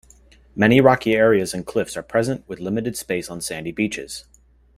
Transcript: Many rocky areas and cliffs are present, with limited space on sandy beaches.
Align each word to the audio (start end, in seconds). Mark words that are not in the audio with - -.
Many 0.55 0.81
rocky 0.81 1.13
areas 1.13 1.53
and 1.53 1.63
cliffs 1.63 1.95
are 1.95 2.01
present, 2.01 2.43
with 2.47 2.59
limited 2.59 2.97
space 2.97 3.29
on 3.29 3.39
sandy 3.39 3.71
beaches. 3.71 4.25